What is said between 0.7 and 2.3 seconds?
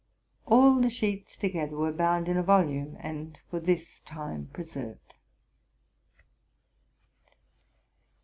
the sheets together were bound